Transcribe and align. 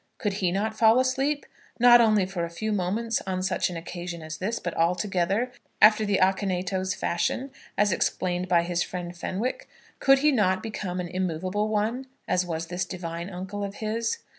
Could 0.17 0.33
he 0.41 0.51
not 0.51 0.75
fall 0.75 0.99
asleep, 0.99 1.45
not 1.79 2.01
only 2.01 2.25
for 2.25 2.43
a 2.43 2.49
few 2.49 2.71
moments 2.71 3.21
on 3.27 3.43
such 3.43 3.69
an 3.69 3.77
occasion 3.77 4.23
as 4.23 4.39
this, 4.39 4.57
but 4.57 4.73
altogether, 4.73 5.51
after 5.79 6.05
the 6.07 6.17
Akinetos 6.19 6.95
fashion, 6.95 7.51
as 7.77 7.91
explained 7.91 8.47
by 8.47 8.63
his 8.63 8.81
friend 8.81 9.15
Fenwick? 9.15 9.69
Could 9.99 10.17
he 10.17 10.31
not 10.31 10.63
become 10.63 10.99
an 10.99 11.07
immoveable 11.07 11.67
one, 11.67 12.07
as 12.27 12.47
was 12.47 12.65
this 12.65 12.83
divine 12.83 13.29
uncle 13.29 13.63
of 13.63 13.75
his? 13.75 14.17